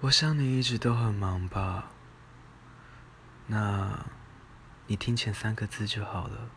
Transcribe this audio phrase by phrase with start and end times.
[0.00, 1.90] 我想你一直都很忙吧。
[3.46, 4.06] 那
[4.86, 6.50] 你听前三个字就好了。